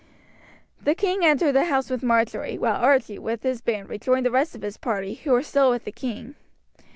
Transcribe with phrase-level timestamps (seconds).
[0.81, 4.55] The king entered the house with Marjory, while Archie, with his band, rejoined the rest
[4.55, 6.33] of his party, who were still with the king.